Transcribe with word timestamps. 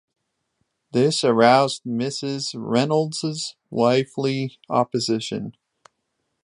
This 0.93 1.23
aroused 1.23 1.83
Mrs. 1.83 2.55
Reynolds's 2.55 3.55
wifely 3.69 4.57
opposition. 4.67 5.55